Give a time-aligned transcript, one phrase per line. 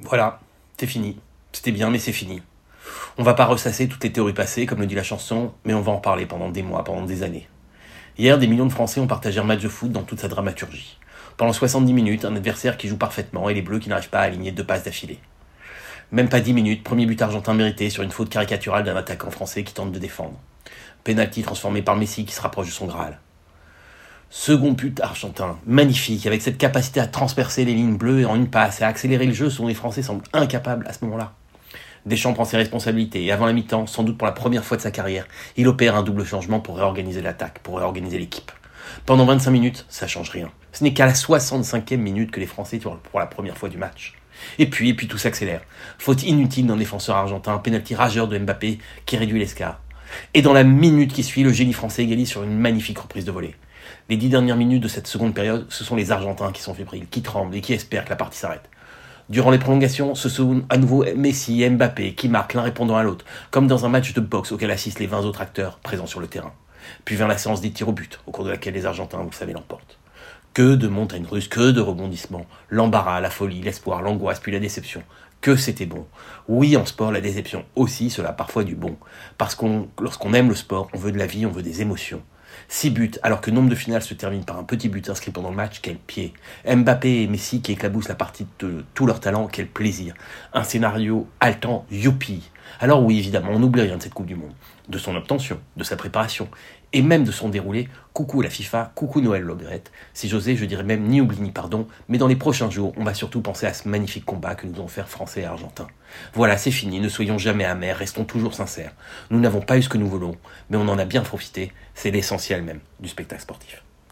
[0.00, 0.38] Voilà,
[0.76, 1.18] c'est fini.
[1.52, 2.40] C'était bien, mais c'est fini.
[3.16, 5.80] On va pas ressasser toutes les théories passées, comme le dit la chanson, mais on
[5.80, 7.48] va en parler pendant des mois, pendant des années.
[8.16, 10.98] Hier, des millions de Français ont partagé un match de foot dans toute sa dramaturgie.
[11.36, 14.22] Pendant 70 minutes, un adversaire qui joue parfaitement et les Bleus qui n'arrivent pas à
[14.22, 15.18] aligner deux passes d'affilée.
[16.12, 19.64] Même pas 10 minutes, premier but argentin mérité sur une faute caricaturale d'un attaquant français
[19.64, 20.38] qui tente de défendre.
[21.02, 23.18] Penalty transformé par Messi qui se rapproche de son Graal.
[24.30, 28.50] Second but argentin, magnifique, avec cette capacité à transpercer les lignes bleues et en une
[28.50, 31.32] passe et à accélérer le jeu, ce dont les Français semblent incapables à ce moment-là.
[32.04, 34.82] Deschamps prend ses responsabilités et avant la mi-temps, sans doute pour la première fois de
[34.82, 38.52] sa carrière, il opère un double changement pour réorganiser l'attaque, pour réorganiser l'équipe.
[39.06, 40.50] Pendant 25 minutes, ça change rien.
[40.72, 43.78] Ce n'est qu'à la 65e minute que les Français tirent pour la première fois du
[43.78, 44.14] match.
[44.58, 45.62] Et puis, et puis tout s'accélère.
[45.98, 49.80] Faute inutile d'un défenseur argentin, pénalty rageur de Mbappé qui réduit l'escar.
[50.34, 53.30] Et dans la minute qui suit, le génie français égalise sur une magnifique reprise de
[53.30, 53.54] volée.
[54.08, 57.06] Les dix dernières minutes de cette seconde période, ce sont les Argentins qui sont fébriles,
[57.10, 58.68] qui tremblent et qui espèrent que la partie s'arrête.
[59.28, 63.02] Durant les prolongations, ce sont à nouveau Messi et Mbappé qui marquent l'un répondant à
[63.02, 66.20] l'autre, comme dans un match de boxe auquel assistent les 20 autres acteurs présents sur
[66.20, 66.54] le terrain.
[67.04, 69.32] Puis vient la séance des tirs au but, au cours de laquelle les Argentins, vous
[69.32, 69.98] savez, l'emportent.
[70.54, 75.02] Que de montagnes russes, que de rebondissements, l'embarras, la folie, l'espoir, l'angoisse, puis la déception.
[75.40, 76.06] Que c'était bon.
[76.48, 78.96] Oui, en sport, la déception aussi, cela a parfois du bon.
[79.36, 82.22] Parce qu'on, lorsqu'on aime le sport, on veut de la vie, on veut des émotions.
[82.68, 85.50] Six buts, alors que nombre de finales se termine par un petit but inscrit pendant
[85.50, 86.34] le match, quel pied.
[86.66, 90.14] Mbappé et Messi qui éclaboussent la partie de tout leur talent, quel plaisir.
[90.52, 92.50] Un scénario haletant, youpi.
[92.80, 94.52] Alors oui, évidemment, on n'oublie rien de cette Coupe du Monde,
[94.88, 96.48] de son obtention, de sa préparation,
[96.92, 97.88] et même de son déroulé.
[98.12, 99.92] Coucou la FIFA, coucou Noël Logrette.
[100.12, 103.04] Si j'osais, je dirais même ni oubli ni pardon, mais dans les prochains jours, on
[103.04, 105.86] va surtout penser à ce magnifique combat que nous ont fait Français et Argentins.
[106.34, 108.92] Voilà, c'est fini, ne soyons jamais amers, restons toujours sincères.
[109.30, 110.36] Nous n'avons pas eu ce que nous voulons,
[110.70, 112.10] mais on en a bien profité, c'est
[112.62, 113.82] même du spectacle sportif.